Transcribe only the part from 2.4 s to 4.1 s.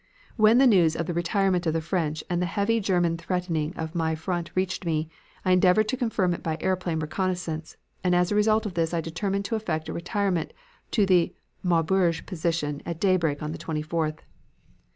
the heavy German threatening on